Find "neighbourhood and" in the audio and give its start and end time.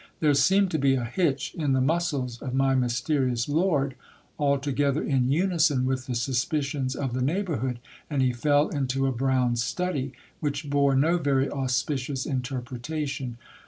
7.21-8.23